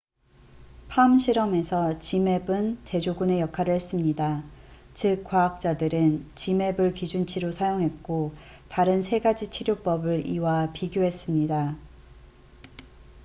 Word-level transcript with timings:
palm 0.89 1.19
실험에서 1.19 1.99
zmapp은 1.99 2.83
대조군의 2.85 3.39
역할을 3.41 3.75
했습니다 3.75 4.43
즉 4.95 5.23
과학자들은 5.23 6.31
zmapp을 6.35 6.95
기준치로 6.95 7.51
사용했고 7.51 8.33
다른 8.67 9.03
세 9.03 9.19
가지 9.19 9.51
치료법을 9.51 10.25
이와 10.25 10.71
비교했습니다 10.73 11.77